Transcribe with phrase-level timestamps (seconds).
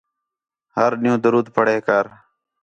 [0.77, 2.05] ہر دِھن درود پڑھے کر